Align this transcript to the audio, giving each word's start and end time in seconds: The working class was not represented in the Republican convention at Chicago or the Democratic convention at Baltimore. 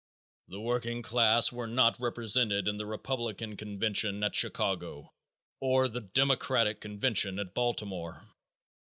The 0.47 0.59
working 0.59 1.03
class 1.03 1.51
was 1.51 1.69
not 1.69 1.97
represented 1.99 2.67
in 2.67 2.77
the 2.77 2.87
Republican 2.87 3.55
convention 3.55 4.23
at 4.23 4.33
Chicago 4.33 5.13
or 5.59 5.87
the 5.87 6.01
Democratic 6.01 6.81
convention 6.81 7.37
at 7.37 7.53
Baltimore. 7.53 8.25